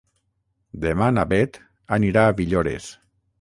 Demà 0.85 1.09
na 1.17 1.25
Beth 1.33 1.59
anirà 1.99 2.25
a 2.31 2.35
Villores. 2.41 2.91